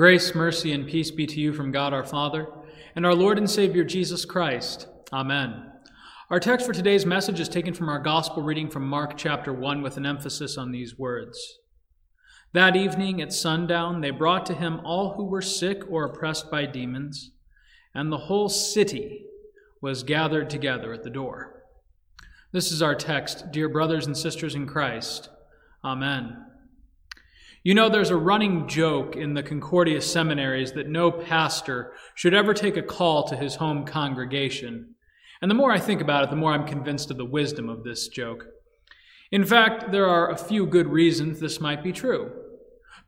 [0.00, 2.48] Grace, mercy, and peace be to you from God our Father
[2.96, 4.86] and our Lord and Savior Jesus Christ.
[5.12, 5.72] Amen.
[6.30, 9.82] Our text for today's message is taken from our gospel reading from Mark chapter 1
[9.82, 11.58] with an emphasis on these words.
[12.54, 16.64] That evening at sundown, they brought to him all who were sick or oppressed by
[16.64, 17.32] demons,
[17.94, 19.26] and the whole city
[19.82, 21.62] was gathered together at the door.
[22.52, 25.28] This is our text, dear brothers and sisters in Christ.
[25.84, 26.46] Amen.
[27.62, 32.54] You know, there's a running joke in the Concordia seminaries that no pastor should ever
[32.54, 34.94] take a call to his home congregation.
[35.42, 37.84] And the more I think about it, the more I'm convinced of the wisdom of
[37.84, 38.46] this joke.
[39.30, 42.32] In fact, there are a few good reasons this might be true.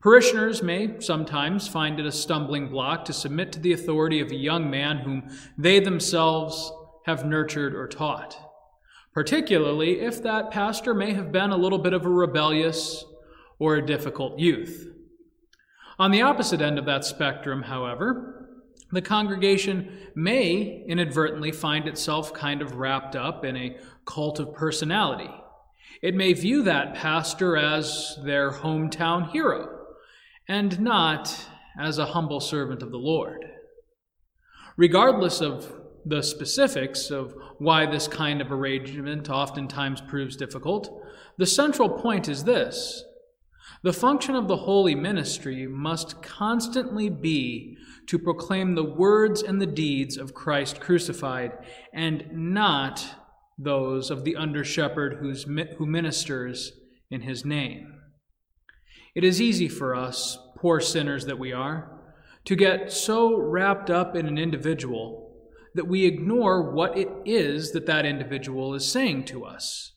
[0.03, 4.37] Parishioners may sometimes find it a stumbling block to submit to the authority of a
[4.37, 6.71] young man whom they themselves
[7.07, 8.37] have nurtured or taught,
[9.15, 13.07] particularly if that pastor may have been a little bit of a rebellious
[13.63, 14.89] or a difficult youth.
[15.97, 18.49] On the opposite end of that spectrum, however,
[18.91, 25.31] the congregation may inadvertently find itself kind of wrapped up in a cult of personality.
[26.03, 29.69] It may view that pastor as their hometown hero
[30.49, 31.47] and not
[31.79, 33.45] as a humble servant of the Lord.
[34.77, 35.73] Regardless of
[36.05, 41.01] the specifics of why this kind of arrangement oftentimes proves difficult,
[41.39, 43.05] the central point is this
[43.83, 49.67] the function of the holy ministry must constantly be to proclaim the words and the
[49.67, 51.53] deeds of Christ crucified,
[51.93, 53.05] and not
[53.59, 56.73] those of the under shepherd who ministers
[57.11, 58.01] in his name.
[59.15, 62.01] It is easy for us, poor sinners that we are,
[62.47, 65.37] to get so wrapped up in an individual
[65.75, 69.92] that we ignore what it is that that individual is saying to us.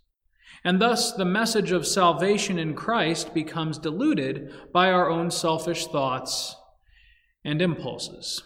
[0.65, 6.55] And thus, the message of salvation in Christ becomes diluted by our own selfish thoughts
[7.43, 8.41] and impulses.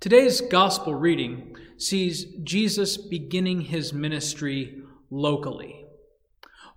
[0.00, 4.80] Today's gospel reading sees Jesus beginning his ministry
[5.10, 5.84] locally.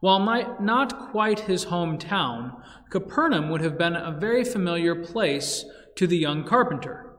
[0.01, 0.19] While
[0.59, 5.63] not quite his hometown, Capernaum would have been a very familiar place
[5.95, 7.15] to the young carpenter,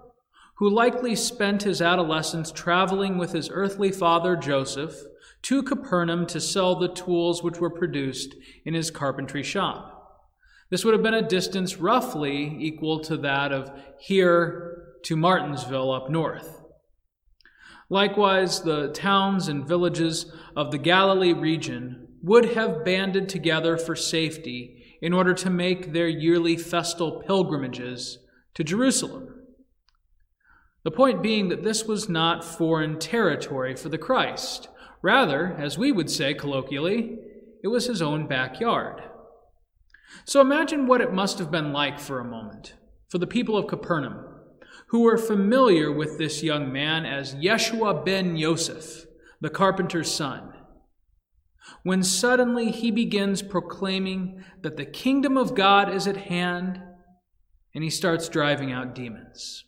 [0.56, 5.02] who likely spent his adolescence traveling with his earthly father Joseph
[5.42, 9.98] to Capernaum to sell the tools which were produced in his carpentry shop.
[10.70, 16.08] This would have been a distance roughly equal to that of here to Martinsville up
[16.08, 16.62] north.
[17.90, 24.96] Likewise, the towns and villages of the Galilee region would have banded together for safety
[25.02, 28.18] in order to make their yearly festal pilgrimages
[28.54, 29.34] to Jerusalem.
[30.84, 34.68] The point being that this was not foreign territory for the Christ.
[35.02, 37.18] Rather, as we would say colloquially,
[37.62, 39.02] it was his own backyard.
[40.24, 42.74] So imagine what it must have been like for a moment
[43.08, 44.24] for the people of Capernaum,
[44.86, 49.04] who were familiar with this young man as Yeshua ben Yosef,
[49.38, 50.54] the carpenter's son,
[51.82, 56.80] when suddenly he begins proclaiming that the kingdom of God is at hand
[57.74, 59.64] and he starts driving out demons.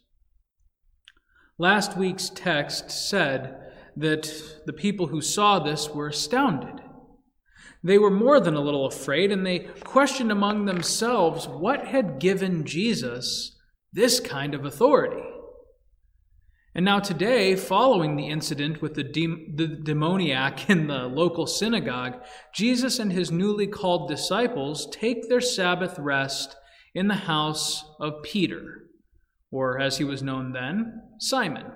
[1.59, 3.64] Last week's text said
[3.97, 6.81] that the people who saw this were astounded.
[7.83, 12.65] They were more than a little afraid, and they questioned among themselves what had given
[12.65, 13.59] Jesus
[13.93, 15.23] this kind of authority.
[16.75, 22.15] And now, today, following the incident with the, de- the demoniac in the local synagogue,
[22.53, 26.57] Jesus and his newly called disciples take their Sabbath rest
[26.95, 28.87] in the house of Peter,
[29.53, 31.67] or as he was known then, Simon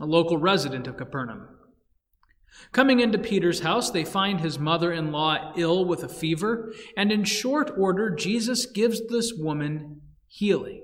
[0.00, 1.48] a local resident of Capernaum.
[2.72, 7.12] Coming into Peter's house, they find his mother in law ill with a fever, and
[7.12, 10.82] in short order, Jesus gives this woman healing.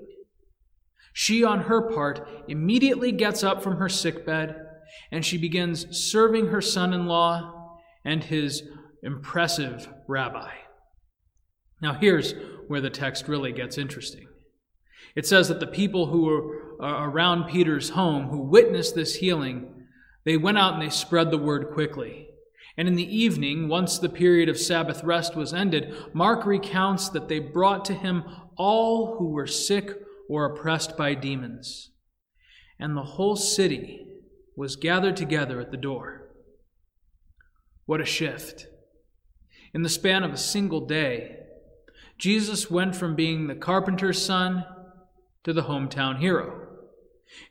[1.13, 4.55] She, on her part, immediately gets up from her sickbed
[5.11, 8.63] and she begins serving her son in law and his
[9.03, 10.51] impressive rabbi.
[11.81, 12.33] Now, here's
[12.67, 14.27] where the text really gets interesting.
[15.15, 19.85] It says that the people who were around Peter's home who witnessed this healing,
[20.23, 22.27] they went out and they spread the word quickly.
[22.77, 27.29] And in the evening, once the period of Sabbath rest was ended, Mark recounts that
[27.29, 28.23] they brought to him
[28.57, 29.91] all who were sick
[30.27, 31.91] or oppressed by demons.
[32.79, 34.05] And the whole city
[34.57, 36.29] was gathered together at the door.
[37.85, 38.67] What a shift.
[39.73, 41.37] In the span of a single day,
[42.17, 44.65] Jesus went from being the carpenter's son
[45.43, 46.64] to the hometown hero.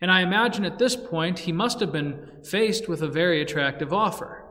[0.00, 3.92] And I imagine at this point he must have been faced with a very attractive
[3.92, 4.44] offer.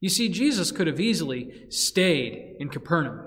[0.00, 3.26] You see, Jesus could have easily stayed in Capernaum.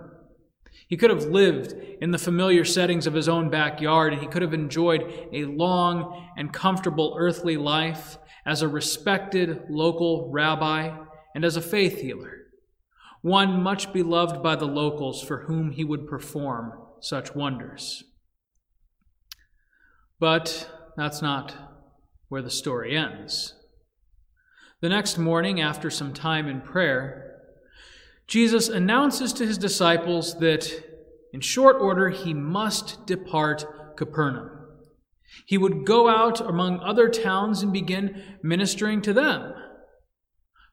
[0.88, 4.42] He could have lived in the familiar settings of his own backyard, and he could
[4.42, 10.96] have enjoyed a long and comfortable earthly life as a respected local rabbi
[11.34, 12.48] and as a faith healer,
[13.22, 18.04] one much beloved by the locals for whom he would perform such wonders.
[20.20, 21.56] But that's not
[22.30, 23.54] where the story ends.
[24.82, 27.40] The next morning, after some time in prayer,
[28.28, 30.84] Jesus announces to his disciples that
[31.32, 34.50] in short order he must depart Capernaum.
[35.46, 39.54] He would go out among other towns and begin ministering to them.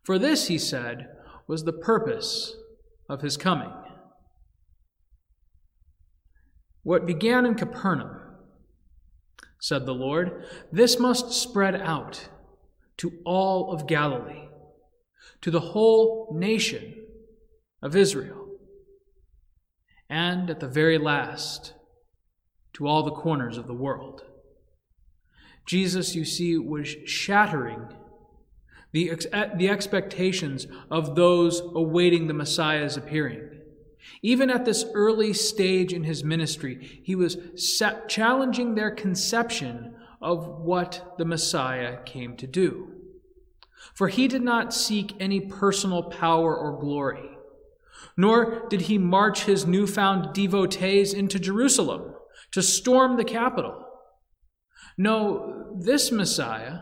[0.02, 1.08] For this, he said,
[1.46, 2.54] was the purpose
[3.08, 3.72] of his coming.
[6.82, 8.19] What began in Capernaum,
[9.60, 12.28] said the Lord, this must spread out
[12.96, 14.48] to all of Galilee,
[15.42, 16.94] to the whole nation
[17.82, 18.48] of Israel,
[20.08, 21.74] and at the very last,
[22.72, 24.24] to all the corners of the world.
[25.66, 27.88] Jesus, you see, was shattering
[28.92, 29.26] the, ex-
[29.56, 33.59] the expectations of those awaiting the Messiah's appearing.
[34.22, 37.36] Even at this early stage in his ministry, he was
[38.08, 42.88] challenging their conception of what the Messiah came to do.
[43.94, 47.30] For he did not seek any personal power or glory,
[48.16, 52.14] nor did he march his newfound devotees into Jerusalem
[52.52, 53.86] to storm the capital.
[54.98, 56.80] No, this Messiah,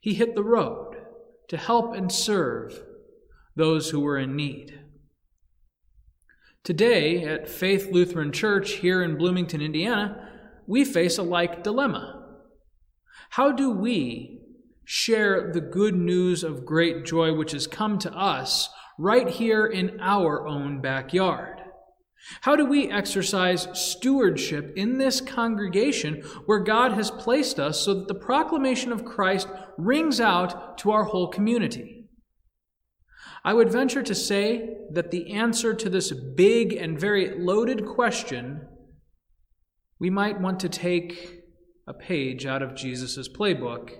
[0.00, 0.96] he hit the road
[1.48, 2.82] to help and serve
[3.54, 4.80] those who were in need.
[6.66, 10.28] Today, at Faith Lutheran Church here in Bloomington, Indiana,
[10.66, 12.26] we face a like dilemma.
[13.30, 14.40] How do we
[14.84, 18.68] share the good news of great joy which has come to us
[18.98, 21.62] right here in our own backyard?
[22.40, 28.08] How do we exercise stewardship in this congregation where God has placed us so that
[28.08, 29.46] the proclamation of Christ
[29.78, 32.05] rings out to our whole community?
[33.44, 38.66] I would venture to say that the answer to this big and very loaded question,
[39.98, 41.44] we might want to take
[41.86, 43.90] a page out of Jesus' playbook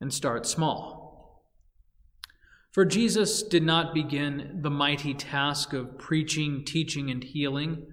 [0.00, 1.42] and start small.
[2.72, 7.86] For Jesus did not begin the mighty task of preaching, teaching, and healing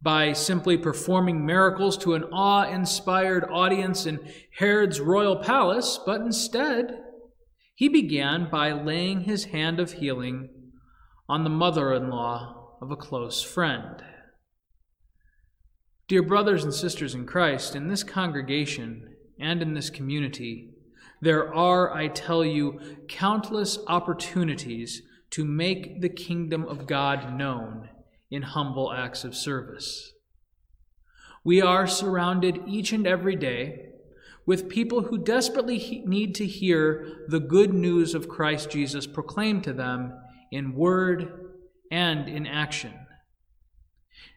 [0.00, 4.18] by simply performing miracles to an awe inspired audience in
[4.58, 6.98] Herod's royal palace, but instead,
[7.74, 10.48] he began by laying his hand of healing
[11.28, 14.02] on the mother in law of a close friend.
[16.08, 20.70] Dear brothers and sisters in Christ, in this congregation and in this community,
[21.20, 27.88] there are, I tell you, countless opportunities to make the kingdom of God known
[28.30, 30.12] in humble acts of service.
[31.44, 33.91] We are surrounded each and every day
[34.46, 39.64] with people who desperately he- need to hear the good news of Christ Jesus proclaimed
[39.64, 40.14] to them
[40.50, 41.50] in word
[41.90, 42.92] and in action.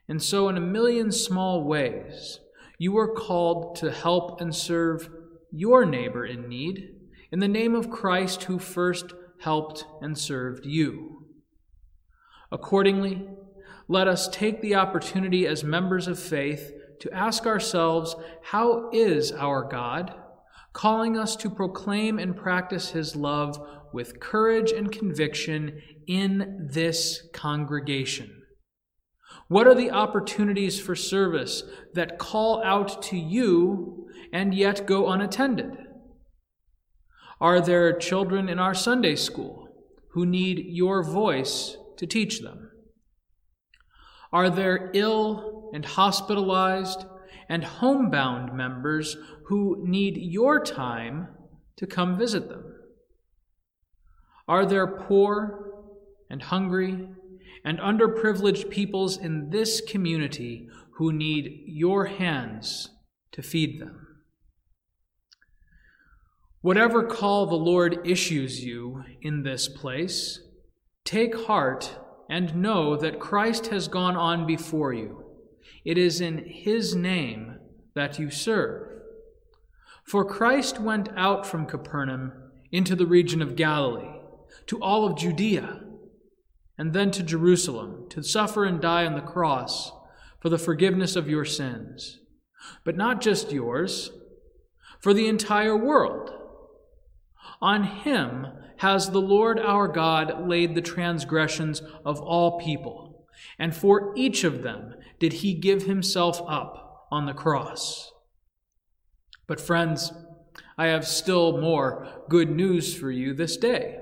[0.08, 2.40] And so, in a million small ways,
[2.78, 5.10] you are called to help and serve
[5.52, 6.96] your neighbor in need
[7.32, 11.28] in the name of Christ who first helped and served you.
[12.52, 13.28] Accordingly,
[13.88, 16.74] let us take the opportunity as members of faith
[17.06, 20.12] to ask ourselves how is our God,
[20.74, 23.60] calling us to proclaim and practice his love
[23.94, 28.42] with courage and conviction in this congregation?
[29.50, 31.62] What are the opportunities for service
[31.94, 35.78] that call out to you and yet go unattended?
[37.40, 39.70] Are there children in our Sunday school
[40.14, 42.65] who need your voice to teach them?
[44.32, 47.06] Are there ill and hospitalized
[47.48, 51.28] and homebound members who need your time
[51.78, 52.74] to come visit them?
[54.48, 55.74] Are there poor
[56.30, 57.08] and hungry
[57.64, 62.90] and underprivileged peoples in this community who need your hands
[63.32, 64.08] to feed them?
[66.62, 70.40] Whatever call the Lord issues you in this place,
[71.04, 75.24] take heart and know that Christ has gone on before you.
[75.84, 77.58] It is in his name
[77.94, 79.02] that you serve.
[80.04, 82.34] For Christ went out from Capernaum
[82.72, 84.20] into the region of Galilee,
[84.68, 85.82] to all of Judea,
[86.78, 89.92] and then to Jerusalem, to suffer and die on the cross
[90.40, 92.20] for the forgiveness of your sins.
[92.84, 94.12] But not just yours,
[95.00, 96.35] for the entire world.
[97.62, 98.48] On him
[98.78, 104.62] has the Lord our God laid the transgressions of all people, and for each of
[104.62, 108.12] them did he give himself up on the cross.
[109.48, 110.12] But, friends,
[110.78, 114.00] I have still more good news for you this day.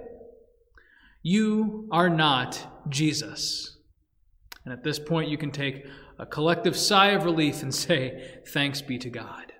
[1.21, 3.77] You are not Jesus.
[4.65, 5.85] And at this point, you can take
[6.17, 9.52] a collective sigh of relief and say, Thanks be to God.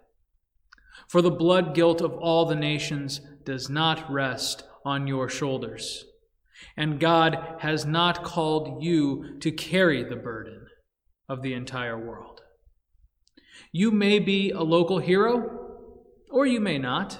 [1.13, 6.05] For the blood guilt of all the nations does not rest on your shoulders,
[6.75, 10.65] and God has not called you to carry the burden
[11.29, 12.41] of the entire world.
[13.71, 15.75] You may be a local hero
[16.31, 17.19] or you may not.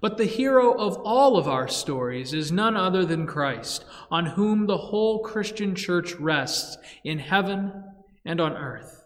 [0.00, 4.68] But the hero of all of our stories is none other than Christ, on whom
[4.68, 7.82] the whole Christian church rests in heaven
[8.24, 8.97] and on earth.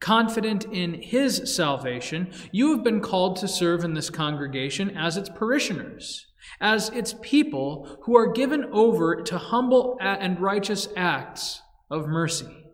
[0.00, 5.28] Confident in his salvation, you have been called to serve in this congregation as its
[5.28, 6.26] parishioners,
[6.60, 12.64] as its people who are given over to humble and righteous acts of mercy.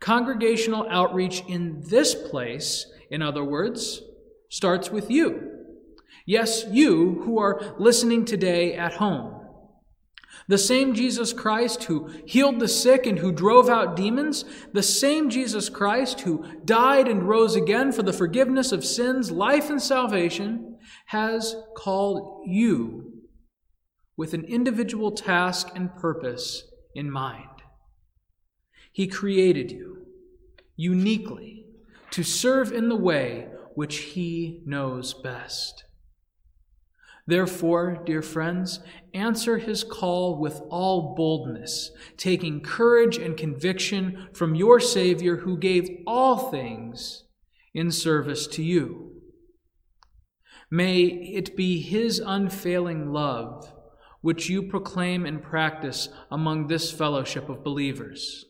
[0.00, 4.02] Congregational outreach in this place in other words,
[4.48, 5.50] starts with you.
[6.26, 9.33] Yes, you who are listening today at home.
[10.48, 15.30] The same Jesus Christ who healed the sick and who drove out demons, the same
[15.30, 20.76] Jesus Christ who died and rose again for the forgiveness of sins, life, and salvation,
[21.06, 23.22] has called you
[24.16, 26.64] with an individual task and purpose
[26.94, 27.48] in mind.
[28.92, 30.06] He created you
[30.76, 31.66] uniquely
[32.10, 35.84] to serve in the way which He knows best.
[37.26, 38.80] Therefore, dear friends,
[39.14, 46.02] answer His call with all boldness, taking courage and conviction from your Savior who gave
[46.06, 47.24] all things
[47.72, 49.22] in service to you.
[50.70, 53.72] May it be His unfailing love
[54.24, 58.46] which you proclaim and practice among this fellowship of believers.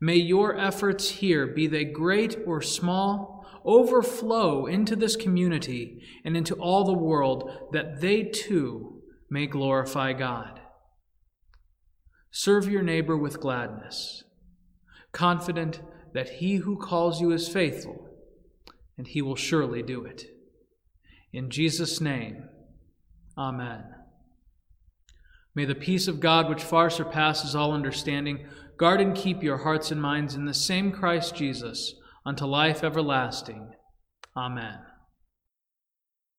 [0.00, 3.35] May your efforts here, be they great or small,
[3.66, 10.60] overflow into this community and into all the world, that they too may glorify God.
[12.30, 14.24] Serve your neighbor with gladness,
[15.12, 15.80] confident
[16.14, 18.08] that he who calls you is faithful,
[18.96, 20.26] and he will surely do it.
[21.32, 22.48] In Jesus' name,
[23.36, 23.84] Amen.
[25.54, 28.46] May the peace of God, which far surpasses all understanding,
[28.76, 31.94] Guard and keep your hearts and minds in the same Christ Jesus
[32.26, 33.70] unto life everlasting.
[34.36, 34.85] Amen.